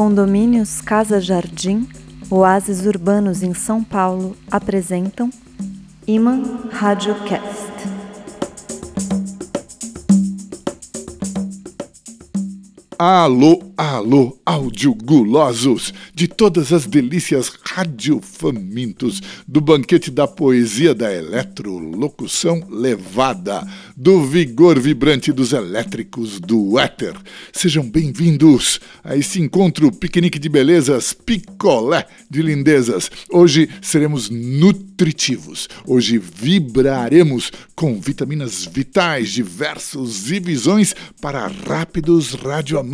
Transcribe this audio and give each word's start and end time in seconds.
Condomínios 0.00 0.80
Casa 0.80 1.20
Jardim, 1.20 1.86
Oásis 2.30 2.86
Urbanos 2.86 3.42
em 3.42 3.52
São 3.52 3.84
Paulo 3.84 4.34
apresentam 4.50 5.28
Iman 6.06 6.42
Radiocast. 6.70 7.59
Alô, 13.02 13.72
alô, 13.78 14.38
audiogulosos 14.44 15.94
de 16.14 16.28
todas 16.28 16.70
as 16.70 16.84
delícias 16.84 17.50
radiofamintos 17.64 19.22
do 19.48 19.58
banquete 19.58 20.10
da 20.10 20.28
poesia 20.28 20.94
da 20.94 21.10
eletrolocução 21.10 22.62
levada, 22.68 23.66
do 23.96 24.22
vigor 24.26 24.78
vibrante 24.78 25.32
dos 25.32 25.54
elétricos 25.54 26.38
do 26.38 26.78
éter. 26.78 27.14
Sejam 27.54 27.88
bem-vindos 27.88 28.78
a 29.02 29.16
esse 29.16 29.40
encontro 29.40 29.90
piquenique 29.90 30.38
de 30.38 30.50
belezas, 30.50 31.14
picolé 31.14 32.06
de 32.28 32.42
lindezas. 32.42 33.10
Hoje 33.32 33.66
seremos 33.80 34.28
nutritivos, 34.28 35.70
hoje 35.86 36.18
vibraremos 36.18 37.50
com 37.74 37.98
vitaminas 37.98 38.66
vitais, 38.66 39.30
diversos 39.30 40.30
e 40.30 40.38
visões 40.38 40.94
para 41.18 41.46
rápidos 41.46 42.34
radioamantes, 42.34 42.89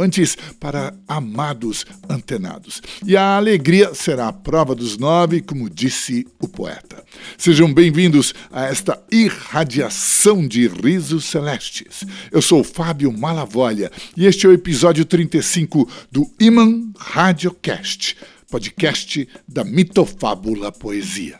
para 0.60 0.94
amados 1.08 1.84
antenados. 2.08 2.82
E 3.04 3.16
a 3.16 3.36
alegria 3.36 3.94
será 3.94 4.28
a 4.28 4.32
prova 4.32 4.74
dos 4.74 4.98
nove, 4.98 5.40
como 5.40 5.70
disse 5.70 6.26
o 6.40 6.46
poeta. 6.46 7.02
Sejam 7.38 7.72
bem-vindos 7.72 8.34
a 8.52 8.64
esta 8.64 9.02
irradiação 9.10 10.46
de 10.46 10.68
risos 10.68 11.24
celestes. 11.24 12.04
Eu 12.30 12.42
sou 12.42 12.62
Fábio 12.62 13.12
Malavolha 13.12 13.90
e 14.16 14.26
este 14.26 14.46
é 14.46 14.48
o 14.48 14.52
episódio 14.52 15.04
35 15.04 15.88
do 16.12 16.30
Iman 16.38 16.92
Radiocast, 16.98 18.16
podcast 18.50 19.28
da 19.48 19.64
mitofábula 19.64 20.70
poesia. 20.70 21.38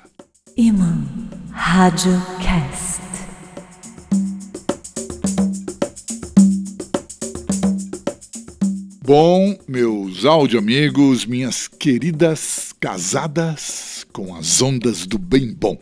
Iman 0.56 1.06
Radiocast. 1.52 3.15
Bom, 9.06 9.56
meus 9.68 10.24
áudio 10.24 10.58
amigos, 10.58 11.24
minhas 11.24 11.68
queridas 11.68 12.74
casadas 12.80 14.04
com 14.12 14.34
as 14.34 14.60
ondas 14.60 15.06
do 15.06 15.16
bem 15.16 15.54
bom. 15.54 15.80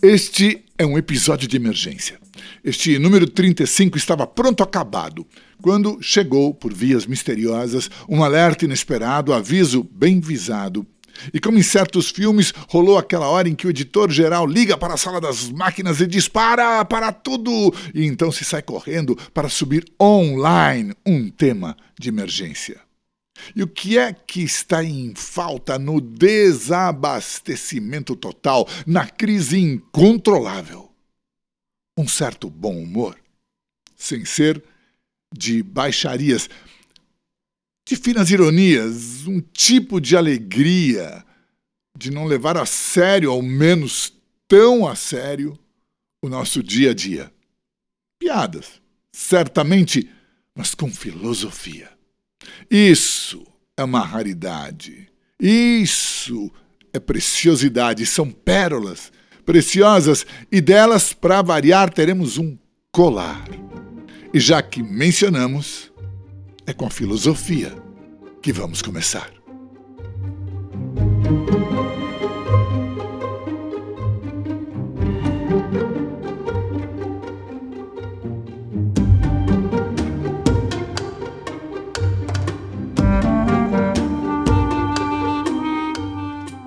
Este 0.00 0.64
é 0.78 0.86
um 0.86 0.96
episódio 0.96 1.48
de 1.48 1.56
emergência. 1.56 2.16
Este 2.62 2.96
número 2.96 3.28
35 3.28 3.98
estava 3.98 4.24
pronto 4.24 4.62
acabado 4.62 5.26
quando 5.60 5.98
chegou, 6.00 6.54
por 6.54 6.72
vias 6.72 7.06
misteriosas, 7.06 7.90
um 8.08 8.22
alerta 8.22 8.66
inesperado, 8.66 9.32
aviso 9.32 9.82
bem 9.82 10.20
visado 10.20 10.86
e 11.32 11.40
como 11.40 11.58
em 11.58 11.62
certos 11.62 12.10
filmes, 12.10 12.52
rolou 12.68 12.98
aquela 12.98 13.28
hora 13.28 13.48
em 13.48 13.54
que 13.54 13.66
o 13.66 13.70
editor-geral 13.70 14.46
liga 14.46 14.76
para 14.76 14.92
a 14.94 14.98
sala 14.98 15.20
das 15.20 15.48
máquinas 15.50 16.00
e 16.00 16.06
diz: 16.06 16.28
para, 16.28 16.84
para 16.84 17.12
tudo! 17.12 17.72
E 17.94 18.04
então 18.04 18.32
se 18.32 18.44
sai 18.44 18.62
correndo 18.62 19.16
para 19.32 19.48
subir 19.48 19.84
online 20.00 20.92
um 21.06 21.30
tema 21.30 21.76
de 21.98 22.08
emergência. 22.08 22.82
E 23.54 23.62
o 23.62 23.68
que 23.68 23.98
é 23.98 24.10
que 24.12 24.42
está 24.42 24.84
em 24.84 25.14
falta 25.14 25.78
no 25.78 26.00
desabastecimento 26.00 28.16
total, 28.16 28.66
na 28.86 29.06
crise 29.06 29.58
incontrolável? 29.58 30.90
Um 31.98 32.08
certo 32.08 32.48
bom 32.50 32.76
humor, 32.76 33.16
sem 33.96 34.24
ser 34.24 34.62
de 35.36 35.62
baixarias 35.62 36.48
de 37.86 37.96
finas 37.96 38.30
ironias, 38.30 39.26
um 39.26 39.40
tipo 39.40 40.00
de 40.00 40.16
alegria 40.16 41.24
de 41.96 42.10
não 42.10 42.24
levar 42.24 42.56
a 42.56 42.66
sério, 42.66 43.30
ao 43.30 43.42
menos 43.42 44.12
tão 44.48 44.86
a 44.86 44.96
sério, 44.96 45.58
o 46.22 46.28
nosso 46.28 46.62
dia 46.62 46.90
a 46.90 46.94
dia. 46.94 47.32
Piadas, 48.18 48.80
certamente, 49.12 50.10
mas 50.54 50.74
com 50.74 50.90
filosofia. 50.90 51.90
Isso 52.70 53.46
é 53.76 53.84
uma 53.84 54.00
raridade. 54.00 55.08
Isso 55.38 56.50
é 56.92 56.98
preciosidade, 56.98 58.06
são 58.06 58.30
pérolas 58.30 59.12
preciosas 59.44 60.26
e 60.50 60.60
delas, 60.60 61.12
para 61.12 61.42
variar, 61.42 61.92
teremos 61.92 62.38
um 62.38 62.56
colar. 62.90 63.44
E 64.32 64.40
já 64.40 64.62
que 64.62 64.82
mencionamos, 64.82 65.92
é 66.66 66.72
com 66.72 66.86
a 66.86 66.90
filosofia 66.90 67.72
que 68.40 68.52
vamos 68.52 68.80
começar. 68.80 69.30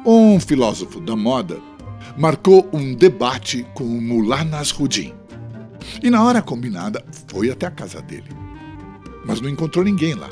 Um 0.05 0.39
filósofo 0.39 1.01
da 1.01 1.15
moda 1.15 1.59
marcou 2.17 2.69
um 2.71 2.93
debate 2.93 3.65
com 3.73 3.83
o 3.83 4.01
Mullah 4.01 4.45
Nasruddin. 4.45 5.13
E 6.01 6.09
na 6.09 6.23
hora 6.23 6.41
combinada, 6.41 7.03
foi 7.27 7.51
até 7.51 7.65
a 7.65 7.71
casa 7.71 8.01
dele 8.01 8.36
mas 9.27 9.41
não 9.41 9.49
encontrou 9.49 9.83
ninguém 9.83 10.15
lá. 10.15 10.29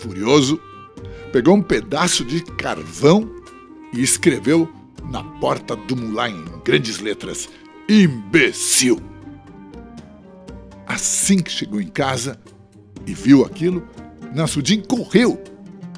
Furioso, 0.00 0.60
pegou 1.32 1.54
um 1.54 1.62
pedaço 1.62 2.24
de 2.24 2.42
carvão 2.42 3.30
e 3.92 4.02
escreveu 4.02 4.68
na 5.10 5.22
porta 5.22 5.76
do 5.76 5.96
mulá 5.96 6.28
em 6.28 6.44
grandes 6.64 6.98
letras: 6.98 7.48
Imbecil! 7.88 9.00
Assim 10.86 11.38
que 11.38 11.50
chegou 11.50 11.80
em 11.80 11.88
casa 11.88 12.38
e 13.06 13.14
viu 13.14 13.44
aquilo, 13.44 13.86
Nassudim 14.34 14.80
correu 14.80 15.42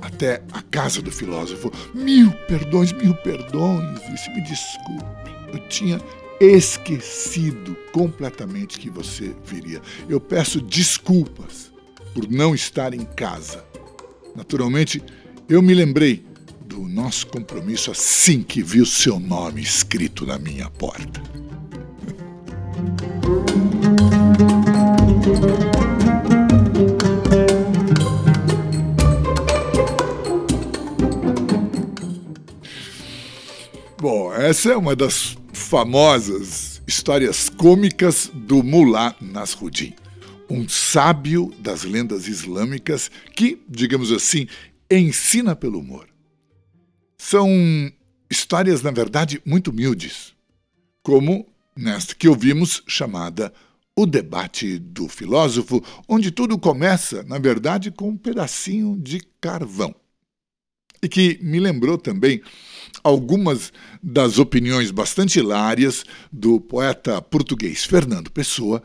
até 0.01 0.43
a 0.53 0.63
casa 0.63 1.01
do 1.01 1.11
filósofo. 1.11 1.73
Mil 1.95 2.31
perdões, 2.47 2.93
mil 2.93 3.15
perdões, 3.17 4.01
disse: 4.11 4.31
Me 4.31 4.43
desculpe, 4.43 5.31
eu 5.53 5.59
tinha 5.69 6.01
esquecido 6.39 7.75
completamente 7.93 8.79
que 8.79 8.91
você 8.91 9.35
viria. 9.45 9.81
Eu 10.09 10.21
peço 10.21 10.61
desculpas 10.61 11.73
por 12.17 12.31
não 12.31 12.55
estar 12.55 12.95
em 12.95 13.05
casa. 13.05 13.63
Naturalmente, 14.35 15.03
eu 15.47 15.61
me 15.61 15.75
lembrei 15.75 16.25
do 16.65 16.81
nosso 16.89 17.27
compromisso 17.27 17.91
assim 17.91 18.43
que 18.43 18.63
vi 18.63 18.81
o 18.81 18.87
seu 18.87 19.21
nome 19.21 19.61
escrito 19.61 20.25
na 20.25 20.39
minha 20.39 20.71
porta. 20.71 21.23
Bom, 34.01 34.33
essa 34.33 34.73
é 34.73 34.77
uma 34.77 34.97
das 34.97 35.37
famosas 35.53 36.81
histórias 36.87 37.51
cômicas 37.51 38.31
do 38.33 38.63
Mullah 38.63 39.15
Nasruddin 39.21 39.95
um 40.49 40.69
sábio 40.69 41.53
das 41.59 41.85
lendas 41.85 42.29
islâmicas 42.29 43.11
que, 43.35 43.63
digamos 43.69 44.13
assim, 44.13 44.47
ensina 44.91 45.57
pelo 45.57 45.79
humor. 45.79 46.09
São 47.19 47.49
histórias, 48.31 48.83
na 48.83 48.91
verdade, 48.91 49.41
muito 49.45 49.71
humildes, 49.71 50.35
como 51.03 51.47
nesta 51.77 52.15
que 52.15 52.29
ouvimos 52.29 52.83
chamada 52.87 53.53
O 53.95 54.07
Debate 54.07 54.79
do 54.79 55.09
Filósofo, 55.09 55.83
onde 56.09 56.31
tudo 56.31 56.59
começa, 56.59 57.23
na 57.25 57.39
verdade, 57.39 57.91
com 57.91 58.11
um 58.11 58.17
pedacinho 58.17 58.97
de 58.99 59.21
carvão. 59.41 59.95
E 61.03 61.09
que 61.09 61.39
me 61.43 61.61
lembrou 61.61 61.99
também 61.99 62.43
algumas 63.07 63.73
das 64.03 64.37
opiniões 64.37 64.91
bastante 64.91 65.39
hilárias 65.39 66.05
do 66.33 66.61
poeta 66.61 67.23
português 67.23 67.85
Fernando 67.85 68.31
Pessoa 68.33 68.83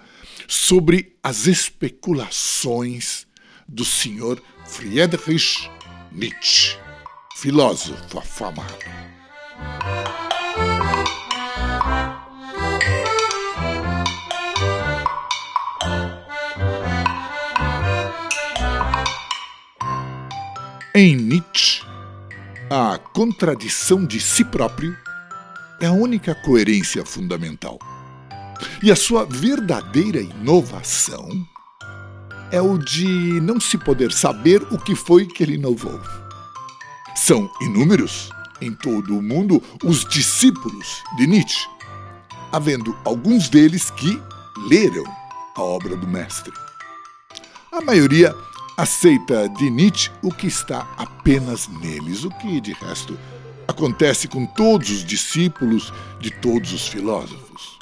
sobre 0.48 1.16
as 1.24 1.48
especulações 1.48 3.26
do 3.68 3.84
senhor 3.84 4.40
Friedrich 4.66 5.68
Nietzsche, 6.12 6.78
filósofo 7.36 8.20
afamado. 8.20 8.76
Em 20.94 21.16
Nietzsche, 21.16 21.82
a 22.74 22.98
contradição 22.98 24.06
de 24.06 24.18
si 24.18 24.46
próprio 24.46 24.98
é 25.82 25.88
a 25.88 25.92
única 25.92 26.34
coerência 26.34 27.04
fundamental. 27.04 27.78
E 28.82 28.90
a 28.90 28.96
sua 28.96 29.26
verdadeira 29.26 30.22
inovação 30.22 31.28
é 32.50 32.62
o 32.62 32.78
de 32.78 33.42
não 33.42 33.60
se 33.60 33.78
poder 33.78 34.14
saber 34.14 34.62
o 34.72 34.78
que 34.78 34.96
foi 34.96 35.26
que 35.26 35.44
ele 35.44 35.56
inovou. 35.56 36.00
São 37.14 37.52
inúmeros 37.60 38.30
em 38.62 38.74
todo 38.74 39.18
o 39.18 39.22
mundo 39.22 39.62
os 39.84 40.06
discípulos 40.06 41.04
de 41.18 41.28
Nietzsche, 41.28 41.68
havendo 42.54 42.98
alguns 43.04 43.50
deles 43.50 43.92
que 43.92 44.18
leram 44.70 45.04
a 45.58 45.62
obra 45.62 45.98
do 45.98 46.08
mestre. 46.08 46.54
A 47.70 47.82
maioria 47.82 48.34
aceita 48.78 49.48
de 49.50 49.70
Nietzsche 49.70 50.12
o 50.22 50.32
que 50.32 50.48
está 50.48 50.88
apenas 50.98 51.68
neles, 51.68 52.24
o 52.24 52.30
que, 52.30 52.62
de 52.62 52.74
resto, 52.74 53.18
acontece 53.68 54.28
com 54.28 54.46
todos 54.46 54.90
os 54.90 55.06
discípulos 55.06 55.94
de 56.20 56.32
todos 56.32 56.74
os 56.74 56.88
filósofos. 56.88 57.80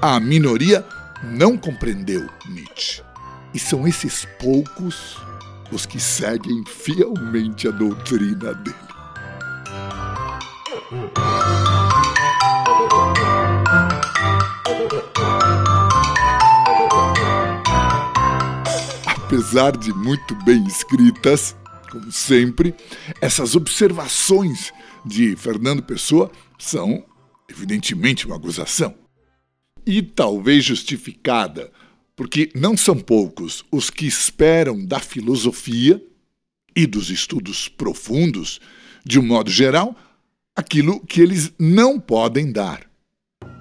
A 0.00 0.20
minoria 0.20 0.84
não 1.22 1.56
compreendeu 1.56 2.28
Nietzsche, 2.48 3.02
e 3.54 3.58
são 3.58 3.86
esses 3.86 4.26
poucos 4.38 5.16
os 5.72 5.84
que 5.86 5.98
seguem 5.98 6.64
fielmente 6.64 7.66
a 7.66 7.70
doutrina 7.70 8.54
dele. 8.54 8.76
Apesar 19.36 19.76
de 19.76 19.92
muito 19.92 20.34
bem 20.34 20.64
escritas, 20.66 21.54
como 21.90 22.10
sempre, 22.10 22.74
essas 23.20 23.54
observações 23.54 24.72
de 25.04 25.36
Fernando 25.36 25.82
Pessoa 25.82 26.32
são, 26.58 27.04
evidentemente, 27.46 28.26
uma 28.26 28.36
acusação. 28.36 28.94
E 29.84 30.00
talvez 30.00 30.64
justificada, 30.64 31.70
porque 32.16 32.50
não 32.54 32.78
são 32.78 32.98
poucos 32.98 33.62
os 33.70 33.90
que 33.90 34.06
esperam 34.06 34.82
da 34.82 35.00
filosofia 35.00 36.02
e 36.74 36.86
dos 36.86 37.10
estudos 37.10 37.68
profundos, 37.68 38.58
de 39.04 39.18
um 39.18 39.22
modo 39.22 39.50
geral, 39.50 39.94
aquilo 40.56 40.98
que 41.00 41.20
eles 41.20 41.52
não 41.58 42.00
podem 42.00 42.50
dar, 42.50 42.90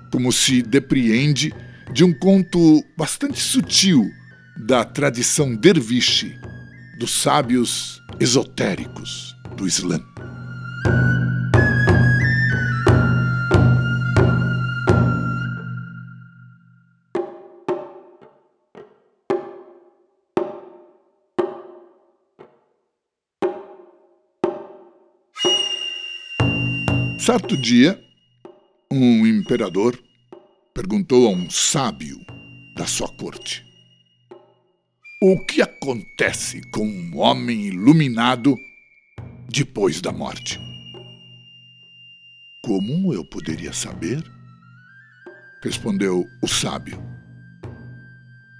como 0.09 0.31
se 0.31 0.61
depreende 0.61 1.53
de 1.91 2.05
um 2.05 2.17
conto 2.17 2.81
bastante 2.97 3.41
sutil 3.41 4.09
da 4.57 4.83
tradição 4.83 5.55
derviche, 5.55 6.39
dos 6.97 7.11
sábios 7.21 8.01
esotéricos 8.19 9.35
do 9.55 9.67
Islã. 9.67 9.99
Certo 27.19 27.57
dia, 27.57 27.99
um 28.91 29.25
imperador 29.25 29.99
perguntou 30.75 31.27
a 31.27 31.31
um 31.31 31.49
sábio 31.49 32.19
da 32.77 32.85
sua 32.85 33.07
corte: 33.17 33.64
O 35.27 35.39
que 35.39 35.59
acontece 35.59 36.61
com 36.69 36.87
um 36.87 37.17
homem 37.17 37.65
iluminado 37.65 38.55
depois 39.49 39.99
da 39.99 40.11
morte? 40.11 40.59
Como 42.63 43.11
eu 43.11 43.25
poderia 43.25 43.73
saber? 43.73 44.23
Respondeu 45.63 46.23
o 46.43 46.47
sábio. 46.47 47.01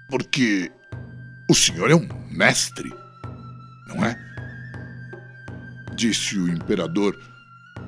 Porque 0.10 0.72
o 1.48 1.54
senhor 1.54 1.92
é 1.92 1.96
um 1.96 2.08
mestre, 2.32 2.90
não 3.86 4.04
é? 4.04 4.18
Disse 5.96 6.36
o 6.36 6.50
imperador 6.50 7.16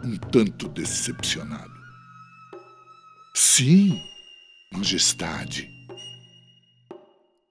um 0.03 0.15
tanto 0.17 0.67
decepcionado. 0.67 1.73
Sim, 3.33 3.99
Majestade. 4.71 5.67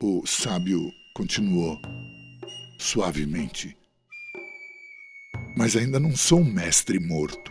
O 0.01 0.25
sábio 0.25 0.89
continuou 1.17 1.81
suavemente. 2.79 3.75
Mas 5.57 5.75
ainda 5.75 5.99
não 5.99 6.15
sou 6.15 6.41
um 6.41 6.45
mestre 6.45 7.01
morto. 7.01 7.51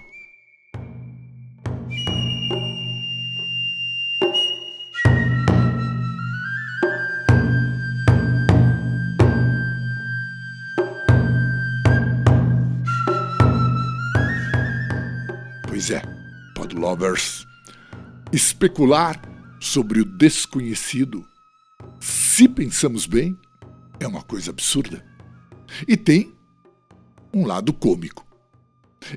Pois 15.67 15.89
é, 15.89 16.03
Podlovers. 16.53 17.47
Especular 18.31 19.19
sobre 19.59 20.01
o 20.01 20.05
desconhecido, 20.05 21.25
se 21.99 22.47
pensamos 22.47 23.07
bem, 23.07 23.35
é 23.99 24.07
uma 24.07 24.21
coisa 24.21 24.51
absurda. 24.51 25.05
E 25.87 25.97
tem 25.97 26.33
um 27.33 27.45
lado 27.45 27.73
cômico. 27.73 28.25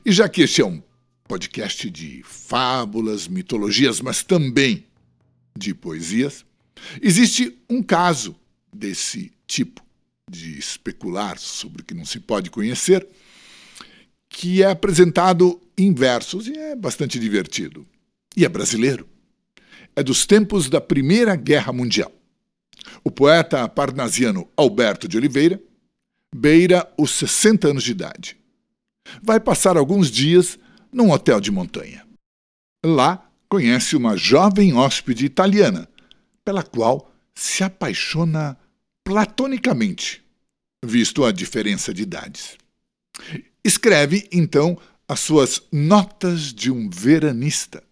E 0.04 0.12
já 0.12 0.28
que 0.28 0.42
este 0.42 0.60
é 0.60 0.66
um 0.66 0.82
podcast 1.26 1.88
de 1.90 2.22
fábulas, 2.24 3.28
mitologias, 3.28 4.00
mas 4.00 4.22
também 4.22 4.86
de 5.56 5.74
poesias, 5.74 6.44
existe 7.02 7.58
um 7.68 7.82
caso 7.82 8.36
desse 8.72 9.32
tipo 9.46 9.82
de 10.30 10.58
especular 10.58 11.38
sobre 11.38 11.82
o 11.82 11.84
que 11.84 11.94
não 11.94 12.04
se 12.04 12.20
pode 12.20 12.50
conhecer 12.50 13.06
que 14.28 14.62
é 14.62 14.70
apresentado 14.70 15.60
em 15.76 15.92
versos 15.92 16.46
e 16.46 16.56
é 16.56 16.76
bastante 16.76 17.18
divertido. 17.18 17.86
E 18.36 18.44
é 18.44 18.48
brasileiro. 18.48 19.08
É 19.96 20.02
dos 20.02 20.26
tempos 20.26 20.68
da 20.68 20.80
Primeira 20.80 21.34
Guerra 21.34 21.72
Mundial. 21.72 22.12
O 23.04 23.10
poeta 23.10 23.68
parnasiano 23.68 24.48
Alberto 24.56 25.08
de 25.08 25.16
Oliveira 25.16 25.60
beira 26.34 26.90
os 26.98 27.12
60 27.12 27.68
anos 27.68 27.84
de 27.84 27.92
idade. 27.92 28.36
Vai 29.22 29.40
passar 29.40 29.76
alguns 29.76 30.10
dias 30.10 30.58
num 30.92 31.10
hotel 31.10 31.40
de 31.40 31.50
montanha. 31.50 32.06
Lá 32.84 33.30
conhece 33.48 33.96
uma 33.96 34.16
jovem 34.16 34.74
hóspede 34.74 35.24
italiana, 35.24 35.88
pela 36.44 36.62
qual 36.62 37.10
se 37.34 37.64
apaixona 37.64 38.58
platonicamente, 39.04 40.22
visto 40.84 41.24
a 41.24 41.32
diferença 41.32 41.94
de 41.94 42.02
idades. 42.02 42.58
Escreve, 43.64 44.28
então, 44.30 44.78
as 45.08 45.20
suas 45.20 45.62
Notas 45.72 46.52
de 46.52 46.70
um 46.70 46.90
Veranista, 46.90 47.82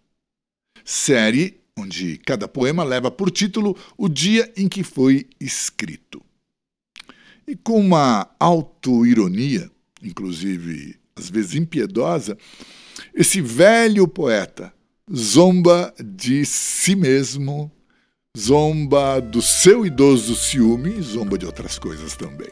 série 0.85 1.61
onde 1.79 2.19
cada 2.19 2.49
poema 2.49 2.83
leva 2.83 3.11
por 3.11 3.31
título 3.31 3.77
o 3.97 4.09
dia 4.09 4.51
em 4.57 4.69
que 4.69 4.83
foi 4.83 5.27
escrito. 5.39 6.23
E 7.47 7.55
com 7.55 7.79
uma 7.79 8.29
autoironia, 8.41 9.71
inclusive 10.03 10.97
às 11.15 11.31
vezes 11.31 11.55
impiedosa, 11.55 12.37
esse 13.15 13.41
velho 13.41 14.09
poeta 14.09 14.73
zomba 15.15 15.95
de 16.03 16.45
si 16.45 16.97
mesmo, 16.97 17.71
zomba 18.37 19.21
do 19.21 19.41
seu 19.41 19.87
idoso 19.87 20.35
ciúme, 20.35 21.01
zomba 21.01 21.39
de 21.39 21.47
outras 21.47 21.79
coisas 21.79 22.17
também. 22.17 22.51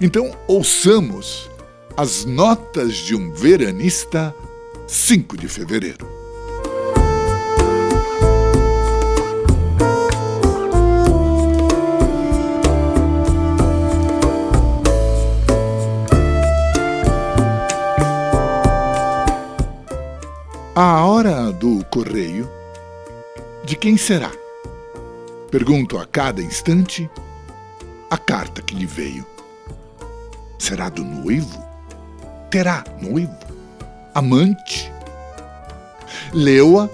Então, 0.00 0.34
ouçamos 0.46 1.50
as 1.96 2.24
Notas 2.24 2.96
de 2.96 3.14
um 3.14 3.32
Veranista, 3.32 4.34
5 4.86 5.36
de 5.36 5.48
fevereiro. 5.48 6.19
Hora 21.20 21.52
do 21.52 21.84
correio, 21.90 22.50
de 23.62 23.76
quem 23.76 23.98
será? 23.98 24.30
Pergunto 25.50 25.98
a 25.98 26.06
cada 26.06 26.40
instante 26.40 27.10
a 28.08 28.16
carta 28.16 28.62
que 28.62 28.74
lhe 28.74 28.86
veio. 28.86 29.26
Será 30.58 30.88
do 30.88 31.04
noivo? 31.04 31.62
terá 32.48 32.82
noivo, 33.02 33.36
amante. 34.14 34.90
Leu-a, 36.32 36.88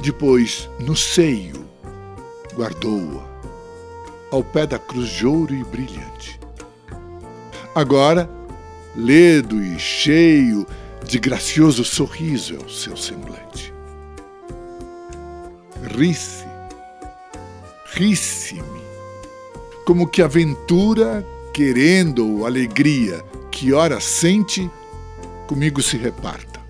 depois 0.00 0.70
no 0.78 0.94
seio, 0.94 1.66
guardou-a, 2.54 3.24
ao 4.30 4.44
pé 4.44 4.68
da 4.68 4.78
cruz 4.78 5.08
de 5.08 5.26
ouro 5.26 5.52
e 5.52 5.64
brilhante. 5.64 6.38
Agora, 7.74 8.30
ledo 8.94 9.60
e 9.60 9.76
cheio 9.80 10.64
de 11.06 11.18
gracioso 11.18 11.84
sorriso 11.84 12.56
é 12.56 12.64
o 12.64 12.68
seu 12.68 12.96
semblante. 12.96 13.72
Ri-se, 15.96 16.44
ri-se-me, 17.94 18.82
como 19.86 20.08
que 20.08 20.20
aventura 20.20 21.24
querendo 21.54 22.44
alegria 22.44 23.24
que 23.50 23.72
ora 23.72 24.00
sente, 24.00 24.70
Comigo 25.46 25.80
se 25.80 25.96
reparta. 25.96 26.60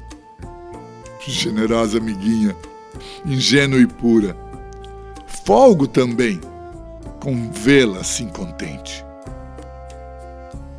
Generosa 1.26 1.96
amiguinha, 1.96 2.54
ingênua 3.24 3.80
e 3.80 3.86
pura. 3.86 4.36
Folgo 5.44 5.88
também 5.88 6.38
com 7.18 7.50
vê-la 7.50 8.00
assim 8.00 8.28
contente. 8.28 9.02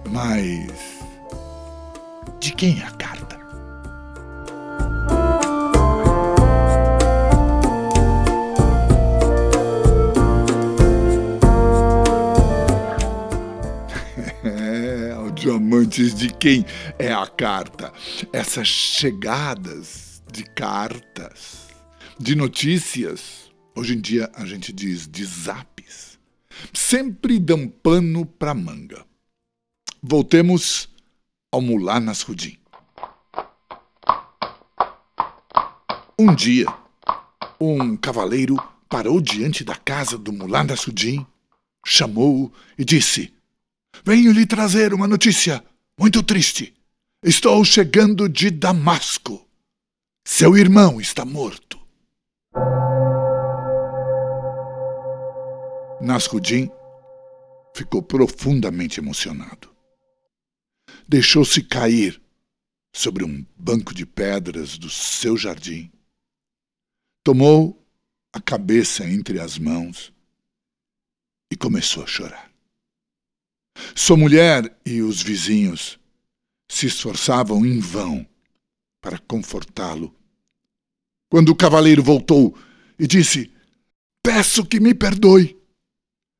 Mas 0.09 0.67
de 2.39 2.53
quem 2.53 2.79
é 2.79 2.83
a 2.83 2.91
carta? 15.47 15.57
diamantes 15.57 16.13
de 16.13 16.33
quem 16.33 16.65
é 16.99 17.13
a 17.13 17.25
carta. 17.25 17.93
Essas 18.33 18.67
chegadas 18.67 20.21
de 20.31 20.43
cartas, 20.43 21.67
de 22.19 22.35
notícias, 22.35 23.49
hoje 23.75 23.95
em 23.95 24.01
dia 24.01 24.29
a 24.35 24.45
gente 24.45 24.73
diz 24.73 25.07
de 25.07 25.23
zaps, 25.23 26.19
sempre 26.73 27.39
dão 27.39 27.67
pano 27.67 28.25
para 28.25 28.53
manga. 28.53 29.05
Voltemos 30.03 30.89
ao 31.51 31.61
Mulá 31.61 31.99
Nasrudim. 31.99 32.57
Um 36.19 36.35
dia, 36.35 36.65
um 37.59 37.95
cavaleiro 37.95 38.57
parou 38.89 39.21
diante 39.21 39.63
da 39.63 39.75
casa 39.75 40.17
do 40.17 40.33
Mulá 40.33 40.63
Nasrudim, 40.63 41.25
chamou-o 41.85 42.51
e 42.77 42.83
disse: 42.83 43.36
Venho 44.05 44.31
lhe 44.31 44.45
trazer 44.45 44.93
uma 44.93 45.07
notícia 45.07 45.63
muito 45.99 46.21
triste. 46.23 46.73
Estou 47.23 47.63
chegando 47.65 48.29
de 48.29 48.49
Damasco. 48.49 49.47
Seu 50.25 50.57
irmão 50.57 50.99
está 51.01 51.25
morto. 51.25 51.79
Nasruddin 56.01 56.69
ficou 57.75 58.03
profundamente 58.03 58.99
emocionado. 58.99 59.75
Deixou-se 61.07 61.61
cair 61.63 62.21
sobre 62.93 63.23
um 63.23 63.45
banco 63.57 63.93
de 63.93 64.05
pedras 64.05 64.77
do 64.77 64.89
seu 64.89 65.37
jardim. 65.37 65.91
Tomou 67.23 67.85
a 68.33 68.41
cabeça 68.41 69.05
entre 69.05 69.39
as 69.39 69.57
mãos 69.57 70.13
e 71.51 71.55
começou 71.55 72.03
a 72.03 72.07
chorar. 72.07 72.56
Sua 73.95 74.17
mulher 74.17 74.77
e 74.85 75.01
os 75.01 75.21
vizinhos 75.21 75.99
se 76.69 76.87
esforçavam 76.87 77.65
em 77.65 77.79
vão 77.79 78.27
para 79.01 79.17
confortá-lo. 79.19 80.13
Quando 81.29 81.49
o 81.49 81.55
cavaleiro 81.55 82.03
voltou 82.03 82.57
e 82.99 83.07
disse: 83.07 83.51
Peço 84.23 84.65
que 84.65 84.79
me 84.79 84.93
perdoe. 84.93 85.57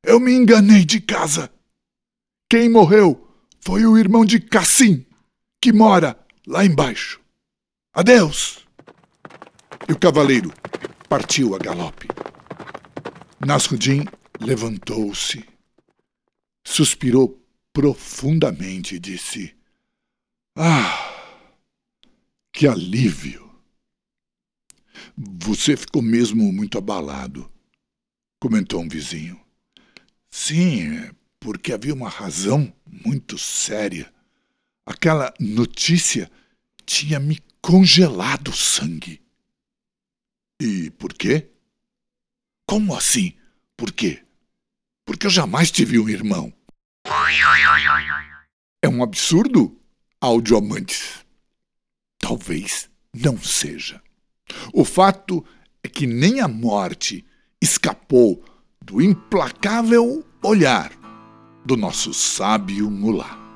Eu 0.03 0.19
me 0.19 0.33
enganei 0.33 0.85
de 0.85 1.01
casa. 1.01 1.51
Quem 2.49 2.69
morreu 2.69 3.27
foi 3.59 3.85
o 3.85 3.97
irmão 3.97 4.23
de 4.23 4.39
Cassim, 4.39 5.05
que 5.61 5.73
mora 5.73 6.17
lá 6.45 6.65
embaixo. 6.65 7.19
Adeus! 7.93 8.65
E 9.89 9.91
o 9.91 9.99
cavaleiro 9.99 10.53
partiu 11.09 11.55
a 11.55 11.57
galope. 11.57 12.07
Nasruddin 13.45 14.05
levantou-se 14.39 15.45
suspirou 16.67 17.41
profundamente 17.71 18.95
e 18.95 18.99
disse: 18.99 19.55
Ah, 20.55 21.41
que 22.51 22.67
alívio! 22.67 23.47
Você 25.17 25.77
ficou 25.77 26.01
mesmo 26.01 26.51
muito 26.51 26.77
abalado, 26.77 27.51
comentou 28.39 28.81
um 28.81 28.89
vizinho. 28.89 29.39
Sim, 30.29 30.97
é 30.97 31.11
porque 31.39 31.71
havia 31.71 31.93
uma 31.93 32.09
razão 32.09 32.71
muito 32.85 33.37
séria. 33.37 34.13
Aquela 34.85 35.33
notícia 35.39 36.29
tinha 36.85 37.19
me 37.19 37.39
congelado 37.61 38.49
o 38.49 38.55
sangue. 38.55 39.21
E 40.61 40.91
por 40.91 41.13
quê? 41.13 41.49
Como 42.67 42.95
assim? 42.95 43.33
Por 43.75 43.91
quê? 43.91 44.23
Porque 45.05 45.25
eu 45.25 45.31
jamais 45.31 45.71
tive 45.71 45.97
um 45.97 46.09
irmão. 46.09 46.56
É 48.81 48.89
um 48.89 49.01
absurdo, 49.01 49.79
audioamantes? 50.19 51.25
Talvez 52.19 52.89
não 53.13 53.37
seja. 53.37 54.01
O 54.73 54.83
fato 54.83 55.45
é 55.83 55.87
que 55.87 56.05
nem 56.05 56.41
a 56.41 56.47
morte 56.47 57.25
escapou 57.61 58.43
do 58.81 59.01
implacável 59.01 60.25
olhar 60.43 60.91
do 61.65 61.75
nosso 61.75 62.13
sábio 62.13 62.89
mulá. 62.89 63.46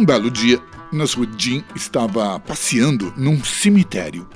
Um 0.00 0.04
belo 0.06 0.30
dia, 0.30 0.58
Nasruddin 0.90 1.62
estava 1.76 2.40
passeando 2.40 3.12
num 3.18 3.44
cemitério 3.44 4.26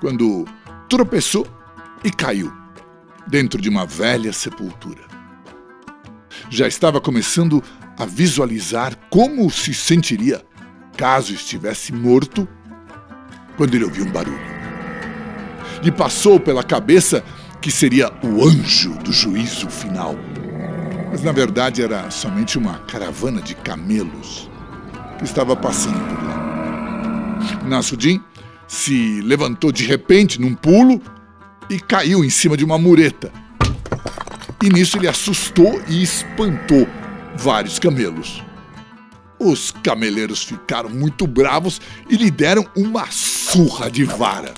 quando 0.00 0.46
tropeçou 0.88 1.46
e 2.02 2.10
caiu 2.10 2.50
dentro 3.26 3.60
de 3.60 3.68
uma 3.68 3.84
velha 3.84 4.32
sepultura. 4.32 5.02
Já 6.48 6.66
estava 6.66 6.98
começando 6.98 7.62
a 7.98 8.06
visualizar 8.06 8.96
como 9.10 9.50
se 9.50 9.74
sentiria 9.74 10.42
caso 10.96 11.34
estivesse 11.34 11.92
morto 11.92 12.48
quando 13.58 13.74
ele 13.74 13.84
ouviu 13.84 14.06
um 14.06 14.10
barulho. 14.10 14.40
Lhe 15.82 15.92
passou 15.92 16.40
pela 16.40 16.64
cabeça 16.64 17.22
que 17.60 17.70
seria 17.70 18.10
o 18.24 18.42
anjo 18.48 18.94
do 19.00 19.12
juízo 19.12 19.68
final. 19.68 20.16
Mas 21.10 21.22
na 21.22 21.32
verdade 21.32 21.82
era 21.82 22.10
somente 22.10 22.56
uma 22.56 22.78
caravana 22.78 23.42
de 23.42 23.54
camelos 23.54 24.55
estava 25.22 25.56
passando 25.56 25.98
por 25.98 26.24
lá. 26.24 26.36
Nasruddin 27.64 28.20
se 28.66 29.20
levantou 29.22 29.70
de 29.70 29.84
repente 29.84 30.40
num 30.40 30.54
pulo 30.54 31.00
e 31.68 31.78
caiu 31.78 32.24
em 32.24 32.30
cima 32.30 32.56
de 32.56 32.64
uma 32.64 32.78
mureta. 32.78 33.32
E 34.62 34.68
nisso 34.68 34.96
ele 34.96 35.08
assustou 35.08 35.82
e 35.88 36.02
espantou 36.02 36.88
vários 37.36 37.78
camelos. 37.78 38.42
Os 39.38 39.70
cameleiros 39.70 40.42
ficaram 40.42 40.88
muito 40.88 41.26
bravos 41.26 41.80
e 42.08 42.16
lhe 42.16 42.30
deram 42.30 42.66
uma 42.74 43.06
surra 43.10 43.90
de 43.90 44.04
vara. 44.04 44.54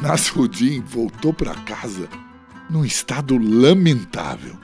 Nasruddin 0.00 0.80
voltou 0.80 1.32
para 1.32 1.54
casa 1.54 2.08
num 2.68 2.84
estado 2.84 3.38
lamentável. 3.38 4.56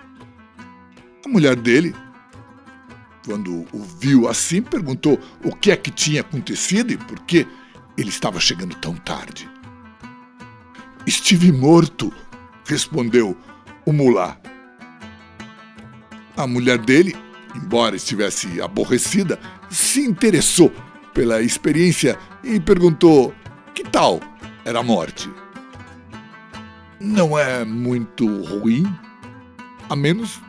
A 1.25 1.29
mulher 1.29 1.55
dele 1.55 1.95
quando 3.29 3.67
o 3.75 3.83
viu 4.01 4.27
assim, 4.27 4.63
perguntou 4.63 5.21
o 5.45 5.55
que 5.55 5.71
é 5.71 5.77
que 5.77 5.91
tinha 5.91 6.23
acontecido 6.23 6.95
e 6.95 6.97
por 6.97 7.21
que 7.21 7.47
ele 7.95 8.09
estava 8.09 8.41
chegando 8.41 8.75
tão 8.77 8.95
tarde. 8.95 9.47
Estive 11.07 11.53
morto, 11.53 12.11
respondeu 12.65 13.37
o 13.85 13.93
mulá. 13.93 14.41
A 16.39 16.47
mulher 16.47 16.79
dele, 16.79 17.15
embora 17.55 17.97
estivesse 17.97 18.63
aborrecida, 18.63 19.39
se 19.69 20.01
interessou 20.01 20.73
pela 21.13 21.43
experiência 21.43 22.19
e 22.43 22.59
perguntou: 22.59 23.35
que 23.75 23.85
tal 23.85 24.21
era 24.65 24.79
a 24.79 24.83
morte? 24.83 25.29
Não 26.99 27.39
é 27.39 27.63
muito 27.63 28.27
ruim, 28.43 28.91
a 29.87 29.95
menos 29.95 30.41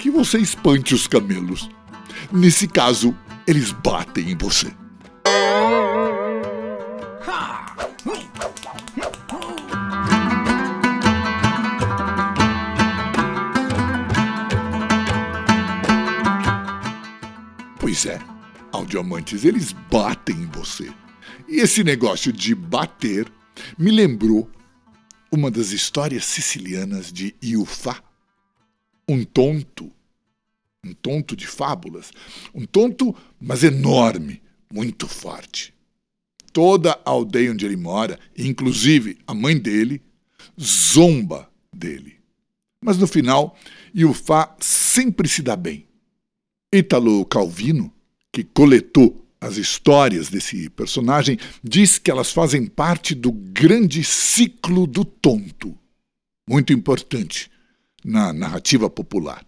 que 0.00 0.10
você 0.10 0.38
espante 0.38 0.92
os 0.92 1.06
camelos. 1.06 1.70
Nesse 2.32 2.66
caso, 2.66 3.16
eles 3.46 3.70
batem 3.70 4.30
em 4.30 4.36
você. 4.36 4.72
Pois 17.78 18.04
é, 18.06 18.18
audioamantes, 18.72 19.44
eles 19.44 19.72
batem 19.72 20.36
em 20.36 20.46
você. 20.46 20.92
E 21.48 21.60
esse 21.60 21.84
negócio 21.84 22.32
de 22.32 22.54
bater 22.54 23.26
me 23.78 23.90
lembrou 23.90 24.50
uma 25.30 25.50
das 25.50 25.70
histórias 25.70 26.24
sicilianas 26.24 27.12
de 27.12 27.34
Iufá, 27.42 28.02
um 29.08 29.24
tonto 29.24 29.92
um 30.84 30.92
tonto 30.94 31.36
de 31.36 31.46
fábulas, 31.46 32.12
um 32.54 32.64
tonto, 32.64 33.14
mas 33.40 33.62
enorme, 33.64 34.42
muito 34.72 35.06
forte. 35.08 35.74
toda 36.56 36.92
a 37.04 37.10
aldeia 37.10 37.52
onde 37.52 37.66
ele 37.66 37.76
mora, 37.76 38.18
inclusive 38.34 39.18
a 39.26 39.34
mãe 39.34 39.58
dele, 39.58 40.00
zomba 40.58 41.50
dele. 41.70 42.16
Mas 42.82 42.96
no 42.96 43.06
final, 43.06 43.54
Yufá 43.94 44.56
sempre 44.58 45.28
se 45.28 45.42
dá 45.42 45.54
bem. 45.54 45.86
Ítalo 46.72 47.26
Calvino, 47.26 47.92
que 48.32 48.42
coletou 48.42 49.22
as 49.38 49.58
histórias 49.58 50.30
desse 50.30 50.70
personagem, 50.70 51.38
diz 51.62 51.98
que 51.98 52.10
elas 52.10 52.32
fazem 52.32 52.64
parte 52.64 53.14
do 53.14 53.30
grande 53.32 54.02
ciclo 54.02 54.86
do 54.86 55.04
tonto, 55.04 55.76
muito 56.48 56.72
importante 56.72 57.50
na 58.02 58.32
narrativa 58.32 58.88
popular. 58.88 59.44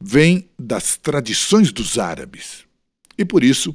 Vem 0.00 0.48
das 0.58 0.96
tradições 0.96 1.72
dos 1.72 1.98
árabes. 1.98 2.64
E 3.18 3.24
por 3.24 3.42
isso, 3.42 3.74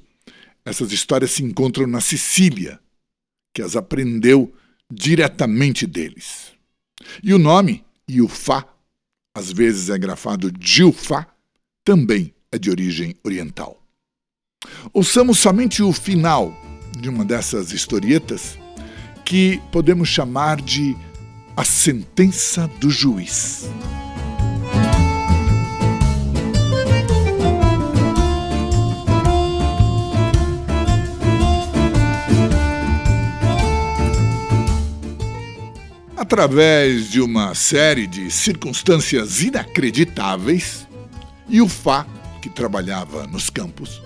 essas 0.64 0.92
histórias 0.92 1.32
se 1.32 1.44
encontram 1.44 1.88
na 1.88 2.02
Sicília, 2.02 2.80
que 3.54 3.62
as 3.62 3.76
aprendeu 3.76 4.54
diretamente 4.92 5.88
deles. 5.88 6.52
E 7.24 7.34
o 7.34 7.40
nome, 7.40 7.84
Yufá, 8.10 8.66
às 9.36 9.52
vezes 9.52 9.90
é 9.90 9.98
grafado 9.98 10.52
Gilfá, 10.60 11.28
também 11.84 12.34
é 12.52 12.60
de 12.60 12.70
origem 12.70 13.16
oriental. 13.24 13.82
Ouçamos 14.94 15.40
somente 15.40 15.82
o 15.82 15.92
final 15.92 16.56
de 17.00 17.10
uma 17.10 17.26
dessas 17.26 17.72
historietas 17.72 18.58
que 19.26 19.62
podemos 19.72 20.10
chamar 20.10 20.62
de 20.62 20.96
A 21.56 21.64
Sentença 21.64 22.68
do 22.80 22.90
Juiz. 22.90 23.66
Através 36.22 37.10
de 37.10 37.20
uma 37.20 37.56
série 37.56 38.06
de 38.06 38.30
circunstâncias 38.30 39.42
inacreditáveis, 39.42 40.88
Yufá, 41.52 42.06
que 42.40 42.48
trabalhava 42.48 43.26
nos 43.26 43.50
campos, 43.50 44.00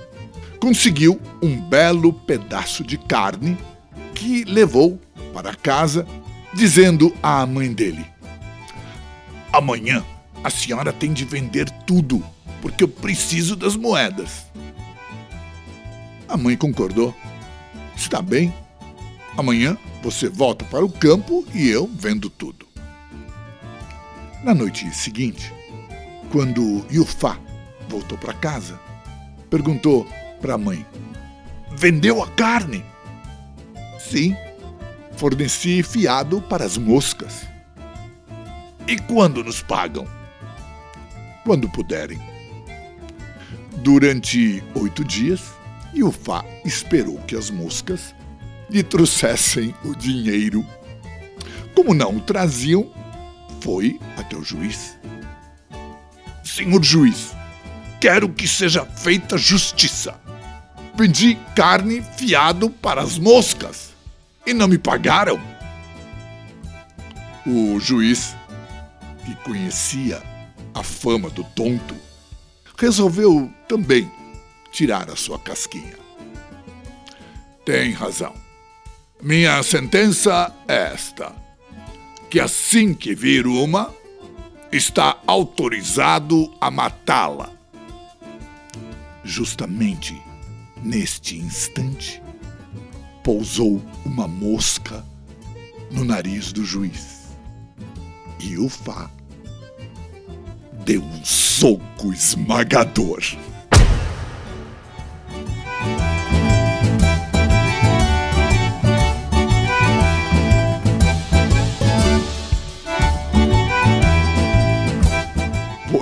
conseguiu 0.57 1.19
um 1.43 1.59
belo 1.59 2.13
pedaço 2.13 2.85
de 2.85 2.97
carne 2.97 3.57
que 4.13 4.45
levou 4.45 4.97
para 5.33 5.53
casa, 5.55 6.07
dizendo 6.53 7.13
à 7.21 7.45
mãe 7.45 7.73
dele: 7.73 8.05
Amanhã 9.51 10.01
a 10.41 10.49
senhora 10.49 10.93
tem 10.93 11.11
de 11.11 11.25
vender 11.25 11.69
tudo, 11.85 12.23
porque 12.61 12.85
eu 12.85 12.87
preciso 12.87 13.57
das 13.57 13.75
moedas. 13.75 14.45
A 16.29 16.37
mãe 16.37 16.55
concordou. 16.55 17.13
Está 17.93 18.21
bem. 18.21 18.53
Amanhã 19.37 19.77
você 20.01 20.29
volta 20.29 20.63
para 20.65 20.85
o 20.85 20.89
campo 20.89 21.45
e 21.53 21.67
eu 21.67 21.87
vendo 21.87 22.29
tudo. 22.29 22.65
Na 24.43 24.53
noite 24.53 24.89
seguinte, 24.95 25.51
quando 26.31 26.85
Yufá 26.89 27.37
voltou 27.89 28.17
para 28.17 28.33
casa, 28.33 28.79
perguntou 29.49 30.07
para 30.39 30.53
a 30.53 30.57
mãe: 30.57 30.85
Vendeu 31.71 32.23
a 32.23 32.29
carne? 32.29 32.85
Sim, 33.99 34.37
forneci 35.17 35.83
fiado 35.83 36.41
para 36.41 36.63
as 36.63 36.77
moscas. 36.77 37.45
E 38.87 38.97
quando 38.97 39.43
nos 39.43 39.61
pagam? 39.61 40.07
Quando 41.43 41.69
puderem. 41.69 42.19
Durante 43.83 44.63
oito 44.75 45.03
dias, 45.03 45.41
Yufá 45.93 46.45
esperou 46.63 47.17
que 47.23 47.35
as 47.35 47.49
moscas 47.49 48.14
lhe 48.69 48.83
trouxessem 48.83 49.73
o 49.83 49.95
dinheiro. 49.95 50.65
Como 51.75 51.93
não 51.93 52.17
o 52.17 52.21
traziam, 52.21 52.91
foi 53.61 53.99
até 54.17 54.35
o 54.35 54.43
juiz. 54.43 54.97
Senhor 56.43 56.83
juiz, 56.83 57.35
quero 57.99 58.29
que 58.29 58.47
seja 58.47 58.85
feita 58.85 59.37
justiça. 59.37 60.19
Vendi 60.95 61.37
carne 61.55 62.01
fiado 62.15 62.69
para 62.69 63.01
as 63.01 63.17
moscas 63.17 63.93
e 64.45 64.53
não 64.53 64.67
me 64.67 64.77
pagaram. 64.77 65.39
O 67.45 67.79
juiz, 67.79 68.35
que 69.25 69.35
conhecia 69.43 70.21
a 70.73 70.83
fama 70.83 71.29
do 71.29 71.43
tonto, 71.43 71.95
resolveu 72.77 73.51
também 73.67 74.09
tirar 74.71 75.09
a 75.09 75.15
sua 75.15 75.39
casquinha. 75.39 75.97
Tem 77.65 77.91
razão. 77.91 78.44
Minha 79.25 79.61
sentença 79.63 80.55
é 80.67 80.93
esta: 80.93 81.35
que 82.29 82.39
assim 82.39 82.93
que 82.93 83.13
vir 83.13 83.45
uma, 83.45 83.93
está 84.71 85.17
autorizado 85.27 86.53
a 86.61 86.71
matá-la. 86.71 87.49
Justamente 89.23 90.15
Neste 90.85 91.35
instante, 91.35 92.21
pousou 93.23 93.81
uma 94.05 94.27
mosca 94.27 95.03
no 95.89 96.05
nariz 96.05 96.53
do 96.53 96.63
juiz. 96.63 97.23
E 98.39 98.55
o 98.59 98.69
Fá 98.69 99.09
deu 100.85 101.01
um 101.01 101.25
soco 101.25 102.13
esmagador. 102.13 103.19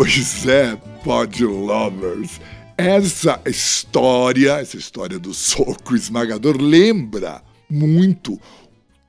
Pois 0.04 0.46
é, 0.46 0.76
Pod 1.02 1.46
Lovers. 1.46 2.42
Essa 2.78 3.40
história, 3.46 4.60
essa 4.60 4.76
história 4.76 5.18
do 5.18 5.34
soco 5.34 5.96
esmagador, 5.96 6.58
lembra 6.60 7.42
muito 7.70 8.38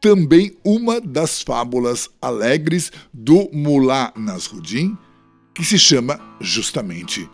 também 0.01 0.57
uma 0.65 1.01
das 1.01 1.43
fábulas 1.43 2.09
alegres 2.23 2.93
do 3.13 3.51
Mulá 3.53 4.13
Nasruddin, 4.17 4.97
que 5.53 5.65
se 5.65 5.81
chama 5.81 6.21
justamente 6.41 7.29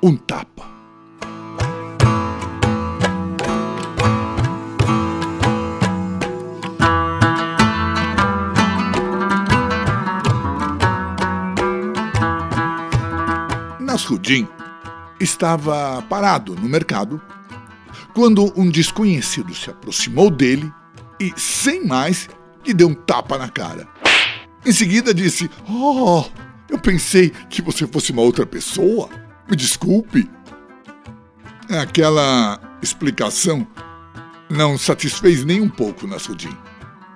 Um 0.00 0.16
Tapa. 0.16 0.69
Nasruddin 14.10 14.48
estava 15.20 16.02
parado 16.02 16.56
no 16.56 16.68
mercado 16.68 17.22
quando 18.12 18.52
um 18.58 18.68
desconhecido 18.68 19.54
se 19.54 19.70
aproximou 19.70 20.28
dele 20.30 20.72
e, 21.20 21.32
sem 21.36 21.86
mais, 21.86 22.28
lhe 22.66 22.74
deu 22.74 22.88
um 22.88 22.94
tapa 22.94 23.38
na 23.38 23.48
cara. 23.48 23.86
Em 24.66 24.72
seguida 24.72 25.14
disse: 25.14 25.48
Oh, 25.68 26.24
eu 26.68 26.78
pensei 26.78 27.30
que 27.48 27.62
você 27.62 27.86
fosse 27.86 28.10
uma 28.10 28.22
outra 28.22 28.44
pessoa. 28.44 29.08
Me 29.48 29.54
desculpe. 29.54 30.28
Aquela 31.68 32.58
explicação 32.82 33.64
não 34.48 34.76
satisfez 34.76 35.44
nem 35.44 35.60
um 35.60 35.68
pouco 35.68 36.04
Nasruddin, 36.04 36.56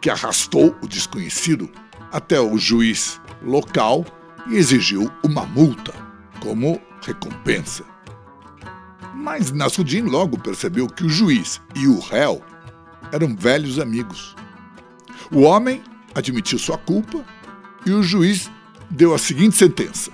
que 0.00 0.08
arrastou 0.08 0.76
o 0.80 0.86
desconhecido 0.86 1.68
até 2.12 2.40
o 2.40 2.56
juiz 2.56 3.20
local 3.42 4.04
e 4.48 4.54
exigiu 4.54 5.10
uma 5.24 5.44
multa 5.44 6.03
como 6.44 6.78
recompensa. 7.00 7.82
Mas 9.14 9.50
Nasruddin 9.50 10.02
logo 10.02 10.38
percebeu 10.38 10.86
que 10.86 11.02
o 11.02 11.08
juiz 11.08 11.60
e 11.74 11.88
o 11.88 11.98
réu 11.98 12.42
eram 13.10 13.34
velhos 13.34 13.78
amigos. 13.78 14.36
O 15.32 15.40
homem 15.40 15.82
admitiu 16.14 16.58
sua 16.58 16.76
culpa 16.76 17.24
e 17.86 17.92
o 17.92 18.02
juiz 18.02 18.50
deu 18.90 19.14
a 19.14 19.18
seguinte 19.18 19.56
sentença: 19.56 20.10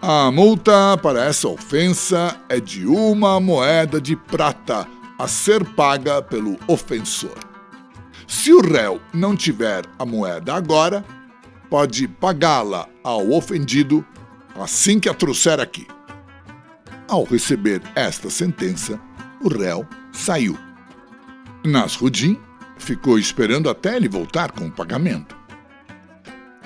A 0.00 0.30
multa 0.32 0.96
para 1.02 1.26
essa 1.26 1.46
ofensa 1.46 2.40
é 2.48 2.58
de 2.58 2.86
uma 2.86 3.38
moeda 3.38 4.00
de 4.00 4.16
prata 4.16 4.88
a 5.18 5.28
ser 5.28 5.62
paga 5.74 6.22
pelo 6.22 6.58
ofensor. 6.66 7.36
Se 8.26 8.52
o 8.52 8.62
réu 8.62 8.98
não 9.12 9.36
tiver 9.36 9.84
a 9.98 10.06
moeda 10.06 10.54
agora, 10.54 11.04
pode 11.68 12.08
pagá-la 12.08 12.88
ao 13.04 13.30
ofendido 13.32 14.04
assim 14.56 14.98
que 15.00 15.08
a 15.08 15.14
trouxer 15.14 15.60
aqui. 15.60 15.86
Ao 17.08 17.24
receber 17.24 17.82
esta 17.94 18.30
sentença, 18.30 18.98
o 19.40 19.48
réu 19.48 19.86
saiu. 20.12 20.58
Nasruddin 21.64 22.38
ficou 22.78 23.18
esperando 23.18 23.68
até 23.70 23.96
ele 23.96 24.08
voltar 24.08 24.52
com 24.52 24.66
o 24.66 24.72
pagamento. 24.72 25.36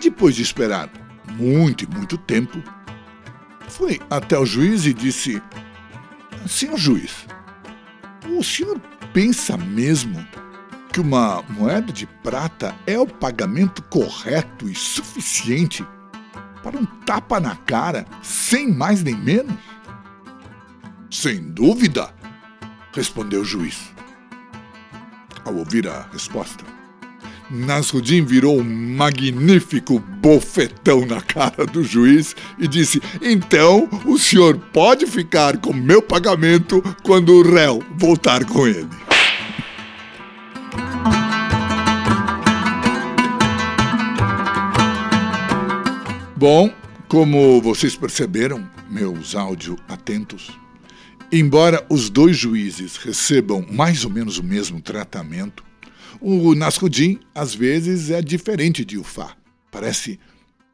Depois 0.01 0.35
de 0.35 0.42
esperar 0.42 0.90
muito 1.37 1.85
e 1.85 1.87
muito 1.87 2.16
tempo, 2.16 2.62
foi 3.68 4.01
até 4.09 4.38
o 4.38 4.46
juiz 4.46 4.87
e 4.87 4.94
disse: 4.94 5.42
Senhor 6.46 6.77
juiz, 6.77 7.27
o 8.29 8.42
senhor 8.42 8.81
pensa 9.12 9.57
mesmo 9.57 10.27
que 10.92 11.01
uma 11.01 11.42
moeda 11.49 11.92
de 11.92 12.07
prata 12.07 12.75
é 12.87 12.99
o 12.99 13.07
pagamento 13.07 13.83
correto 13.83 14.68
e 14.68 14.75
suficiente 14.75 15.85
para 16.66 16.81
um 16.81 16.85
tapa 16.85 17.38
na 17.38 17.55
cara, 17.55 18.05
sem 18.24 18.72
mais 18.72 19.00
nem 19.00 19.14
menos? 19.14 19.55
Sem 21.09 21.40
dúvida, 21.40 22.12
respondeu 22.92 23.42
o 23.42 23.44
juiz. 23.44 23.92
Ao 25.44 25.55
ouvir 25.55 25.87
a 25.87 26.09
resposta, 26.12 26.64
Nasruddin 27.48 28.24
virou 28.24 28.59
um 28.59 28.64
magnífico 28.64 30.00
bofetão 30.00 31.07
na 31.07 31.20
cara 31.20 31.64
do 31.64 31.85
juiz 31.85 32.35
e 32.59 32.66
disse: 32.66 33.00
Então 33.22 33.88
o 34.05 34.18
senhor 34.18 34.59
pode 34.72 35.07
ficar 35.07 35.59
com 35.59 35.72
meu 35.72 36.02
pagamento 36.02 36.83
quando 37.05 37.33
o 37.33 37.42
réu 37.48 37.81
voltar 37.96 38.44
com 38.44 38.66
ele. 38.66 39.06
Bom, 46.38 46.70
como 47.09 47.62
vocês 47.62 47.96
perceberam, 47.96 48.70
meus 48.90 49.35
áudio 49.35 49.79
atentos, 49.88 50.51
embora 51.33 51.83
os 51.88 52.11
dois 52.11 52.37
juízes 52.37 52.99
recebam 52.99 53.64
mais 53.70 54.05
ou 54.05 54.11
menos 54.11 54.37
o 54.37 54.42
mesmo 54.42 54.79
tratamento, 54.83 55.64
o 56.20 56.55
Nasruddin, 56.55 57.18
às 57.35 57.55
vezes, 57.55 58.11
é 58.11 58.20
diferente 58.20 58.85
de 58.85 58.99
Ufá. 58.99 59.35
Parece 59.70 60.20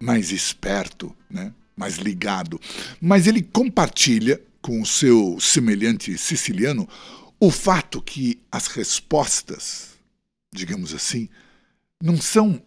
mais 0.00 0.32
esperto, 0.32 1.14
né? 1.30 1.54
mais 1.76 1.96
ligado. 1.96 2.60
Mas 3.00 3.28
ele 3.28 3.40
compartilha 3.40 4.42
com 4.60 4.82
o 4.82 4.86
seu 4.86 5.38
semelhante 5.38 6.18
siciliano 6.18 6.88
o 7.38 7.52
fato 7.52 8.02
que 8.02 8.40
as 8.50 8.66
respostas, 8.66 9.90
digamos 10.52 10.92
assim, 10.92 11.28
não 12.02 12.20
são 12.20 12.60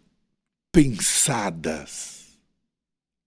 pensadas, 0.72 2.15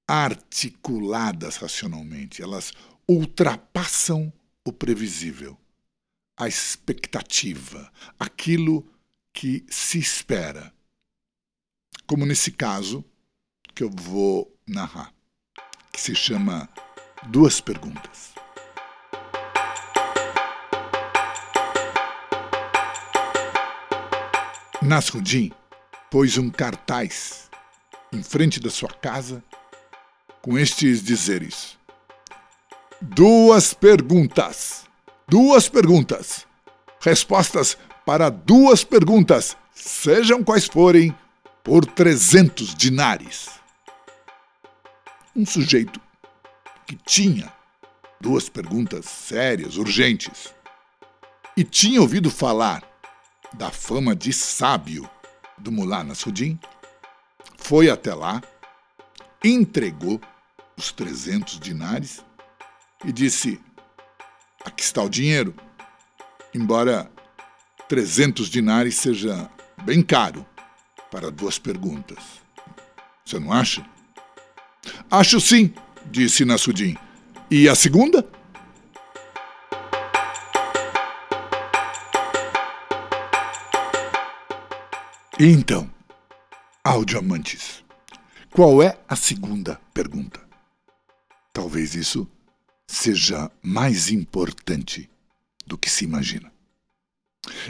articuladas 0.09 1.57
racionalmente. 1.57 2.43
Elas 2.43 2.73
ultrapassam 3.07 4.33
o 4.65 4.73
previsível, 4.73 5.59
a 6.35 6.49
expectativa, 6.49 7.93
aquilo 8.19 8.91
que 9.33 9.67
se 9.69 9.99
espera. 9.99 10.73
Como 12.07 12.25
nesse 12.25 12.51
caso 12.51 13.05
que 13.75 13.85
eu 13.85 13.91
vou 13.91 14.59
narrar, 14.67 15.13
que 15.93 16.01
se 16.01 16.15
chama 16.15 16.69
Duas 17.29 17.61
Perguntas. 17.61 18.33
Nasruddin 24.81 25.53
pôs 26.11 26.39
um 26.39 26.49
cartaz 26.49 27.51
em 28.13 28.23
frente 28.23 28.59
da 28.59 28.71
sua 28.71 28.89
casa 28.89 29.45
com 30.49 30.59
estes 30.59 31.03
dizeres: 31.03 31.77
Duas 33.03 33.75
perguntas. 33.75 34.87
Duas 35.29 35.69
perguntas. 35.69 36.47
Respostas 37.03 37.77
para 38.07 38.31
duas 38.31 38.83
perguntas, 38.83 39.59
sejam 39.75 40.43
quais 40.43 40.65
forem, 40.65 41.15
por 41.63 41.85
300 41.85 42.75
dinares. 42.75 43.51
Um 45.37 45.45
sujeito 45.45 46.01
que 46.87 46.97
tinha 46.97 47.53
duas 48.19 48.49
perguntas 48.49 49.05
sérias, 49.05 49.77
urgentes, 49.77 50.55
e 51.55 51.63
tinha 51.63 52.01
ouvido 52.01 52.31
falar 52.31 52.83
da 53.53 53.71
fama 53.71 54.17
de 54.17 54.33
sábio 54.33 55.09
do 55.59 55.71
Mullah 55.71 56.05
Nasruddin, 56.05 56.59
foi 57.59 57.91
até 57.91 58.15
lá, 58.15 58.43
entregou 59.45 60.19
os 60.79 60.93
300 60.93 61.59
dinares 61.59 62.25
e 63.05 63.13
disse: 63.13 63.61
Aqui 64.65 64.83
está 64.83 65.03
o 65.03 65.09
dinheiro. 65.09 65.55
Embora 66.55 67.11
300 67.89 68.49
dinares 68.49 68.97
seja 68.97 69.51
bem 69.85 70.03
caro 70.03 70.47
para 71.11 71.31
duas 71.31 71.59
perguntas. 71.59 72.19
Você 73.25 73.39
não 73.39 73.53
acha? 73.53 73.85
Acho 75.11 75.41
sim, 75.41 75.75
disse 76.07 76.45
Nassudim. 76.45 76.97
E 77.51 77.69
a 77.69 77.75
segunda? 77.75 78.27
Então, 85.41 85.89
audioamantes, 86.83 87.85
qual 88.51 88.83
é 88.83 88.99
a 89.09 89.15
segunda 89.15 89.81
pergunta? 89.95 90.48
Talvez 91.59 91.97
isso 91.97 92.25
seja 92.87 93.51
mais 93.61 94.11
importante 94.11 95.11
do 95.67 95.77
que 95.77 95.91
se 95.91 96.05
imagina. 96.05 96.53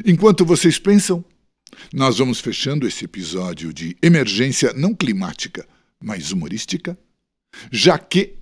Enquanto 0.05 0.44
vocês 0.44 0.79
pensam, 0.79 1.24
nós 1.90 2.18
vamos 2.18 2.38
fechando 2.38 2.87
esse 2.87 3.07
episódio 3.07 3.72
de 3.72 3.96
emergência 4.03 4.74
não 4.74 4.94
climática, 4.94 5.66
mas 5.98 6.33
humorística, 6.33 6.98
já 7.72 7.98
que, 7.98 8.35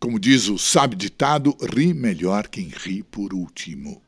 como 0.00 0.18
diz 0.18 0.48
o 0.48 0.56
sábio 0.56 0.96
ditado, 0.96 1.54
ri 1.60 1.92
melhor 1.92 2.48
quem 2.48 2.68
ri 2.68 3.02
por 3.02 3.34
último. 3.34 4.02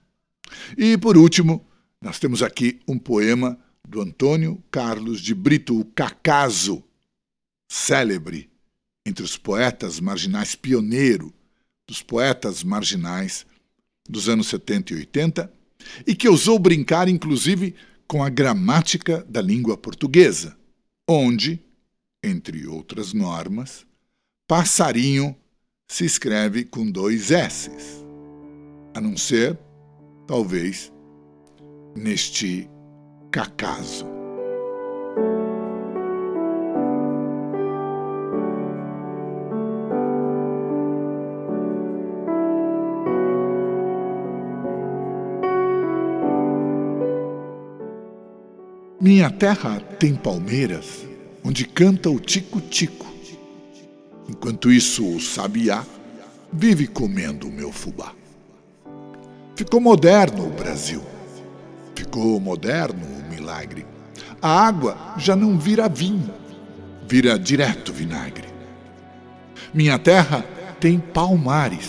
E 0.79 0.97
por 0.97 1.19
último, 1.19 1.63
nós 2.01 2.19
temos 2.19 2.43
aqui 2.43 2.81
um 2.89 2.99
poema 2.99 3.59
do 3.87 4.01
Antônio 4.01 4.65
Carlos 4.71 5.21
de 5.21 5.35
Brito, 5.35 5.79
o 5.79 5.85
Cacaso, 5.85 6.83
célebre 7.69 8.54
entre 9.05 9.25
os 9.25 9.37
poetas 9.37 10.01
marginais, 10.01 10.55
pioneiro 10.55 11.33
dos 11.87 12.03
poetas 12.03 12.63
marginais 12.65 13.47
dos 14.09 14.29
anos 14.29 14.49
70 14.49 14.93
e 14.93 14.97
80, 14.97 15.53
e 16.07 16.15
que 16.15 16.29
ousou 16.29 16.59
brincar 16.59 17.09
inclusive 17.09 17.75
com 18.07 18.23
a 18.23 18.29
gramática 18.29 19.25
da 19.29 19.41
língua 19.41 19.77
portuguesa, 19.77 20.57
onde, 21.09 21.61
entre 22.23 22.67
outras 22.67 23.13
normas, 23.13 23.87
passarinho 24.47 25.37
se 25.89 26.05
escreve 26.05 26.65
com 26.65 26.91
dois 26.91 27.31
S's, 27.31 28.05
a 28.95 29.01
não 29.01 29.17
ser, 29.17 29.59
talvez, 30.27 30.93
neste 31.95 32.69
cacaso. 33.31 34.14
Minha 49.25 49.39
terra 49.39 49.81
tem 49.99 50.15
palmeiras 50.15 51.07
onde 51.43 51.65
canta 51.65 52.11
o 52.11 52.21
tico-tico. 52.21 53.07
Enquanto 54.29 54.71
isso, 54.71 55.03
o 55.17 55.19
sabiá 55.19 55.83
vive 56.53 56.87
comendo 56.87 57.49
o 57.49 57.51
meu 57.51 57.73
fubá. 57.73 58.13
Ficou 59.57 59.81
moderno 59.81 60.47
o 60.47 60.51
Brasil. 60.51 61.03
Ficou 61.95 62.39
moderno 62.39 63.01
o 63.03 63.31
milagre. 63.31 63.87
A 64.43 64.67
água 64.67 65.15
já 65.17 65.35
não 65.35 65.59
vira 65.59 65.89
vinho, 65.89 66.31
vira 67.09 67.39
direto 67.39 67.95
vinagre. 67.95 68.49
Minha 69.73 69.99
terra 69.99 70.45
tem 70.79 70.99
palmares. 70.99 71.89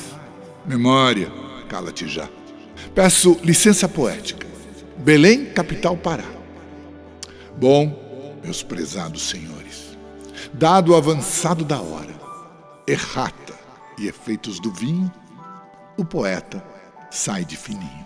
Memória, 0.66 1.30
cala-te 1.68 2.08
já. 2.08 2.30
Peço 2.94 3.38
licença 3.44 3.90
poética. 3.90 4.48
Belém, 5.00 5.48
capital 5.48 5.98
Pará. 5.98 6.35
Bom, 7.58 8.38
meus 8.44 8.62
prezados 8.62 9.30
senhores, 9.30 9.98
dado 10.54 10.92
o 10.92 10.96
avançado 10.96 11.64
da 11.64 11.80
hora, 11.80 12.14
errata 12.86 13.54
e 13.98 14.08
efeitos 14.08 14.60
do 14.60 14.72
vinho, 14.72 15.12
o 15.98 16.04
poeta 16.04 16.64
sai 17.10 17.46
de 17.46 17.56
fininho. 17.56 18.06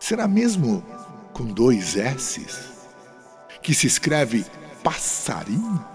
Será 0.00 0.26
mesmo 0.26 0.82
com 1.34 1.44
dois 1.44 1.96
S's 1.96 2.72
que 3.62 3.74
se 3.74 3.86
escreve 3.86 4.46
passarinho? 4.82 5.91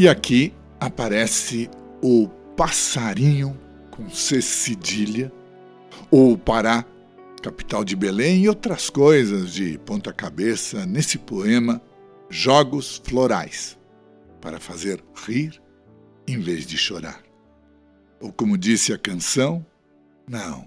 E 0.00 0.08
aqui 0.08 0.54
aparece 0.80 1.68
o 2.02 2.26
passarinho 2.56 3.54
com 3.90 4.08
C 4.08 4.40
cedilha, 4.40 5.30
ou 6.10 6.38
Pará 6.38 6.86
capital 7.42 7.84
de 7.84 7.94
Belém 7.94 8.44
e 8.44 8.48
outras 8.48 8.88
coisas 8.88 9.52
de 9.52 9.76
ponta 9.80 10.10
cabeça 10.10 10.86
nesse 10.86 11.18
poema 11.18 11.82
Jogos 12.30 13.02
Florais, 13.04 13.78
para 14.40 14.58
fazer 14.58 15.04
rir 15.14 15.62
em 16.26 16.40
vez 16.40 16.66
de 16.66 16.78
chorar. 16.78 17.22
Ou 18.22 18.32
como 18.32 18.56
disse 18.56 18.94
a 18.94 18.98
canção, 18.98 19.66
não, 20.26 20.66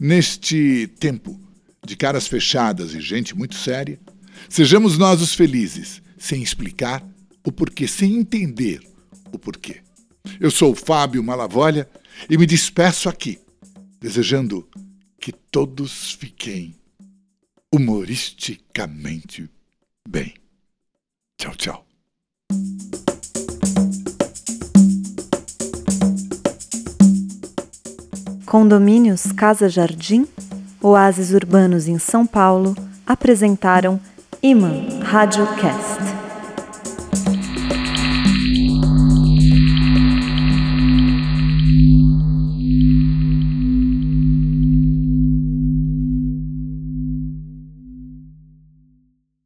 Neste 0.00 0.86
tempo 0.98 1.40
de 1.84 1.96
caras 1.96 2.26
fechadas 2.26 2.94
e 2.94 3.00
gente 3.00 3.36
muito 3.36 3.56
séria, 3.56 3.98
sejamos 4.48 4.96
nós 4.96 5.20
os 5.20 5.34
felizes, 5.34 6.02
sem 6.16 6.42
explicar 6.42 7.04
o 7.44 7.50
porquê, 7.50 7.88
sem 7.88 8.16
entender 8.16 8.80
o 9.32 9.38
porquê. 9.38 9.80
Eu 10.38 10.50
sou 10.50 10.74
Fábio 10.74 11.22
Malavolha 11.24 11.88
e 12.28 12.36
me 12.36 12.46
despeço 12.46 13.08
aqui, 13.08 13.38
desejando 14.00 14.68
que 15.18 15.32
todos 15.32 16.12
fiquem 16.12 16.76
humoristicamente 17.72 19.48
bem. 20.08 20.34
Tchau, 21.38 21.54
tchau. 21.56 21.86
Condomínios 28.48 29.30
Casa 29.30 29.68
Jardim, 29.68 30.26
oásis 30.80 31.34
urbanos 31.34 31.86
em 31.86 31.98
São 31.98 32.26
Paulo, 32.26 32.74
apresentaram 33.06 34.00
Iman 34.42 35.00
Rádio 35.02 35.46
Cast. 35.56 35.97